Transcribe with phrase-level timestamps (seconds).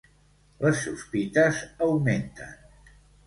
[0.63, 2.57] Les sospites augmenten.